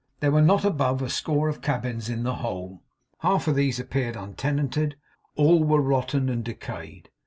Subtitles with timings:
[0.19, 2.81] There were not above a score of cabins in the whole;
[3.19, 4.95] half of these appeared untenanted;
[5.35, 7.09] all were rotten and decayed.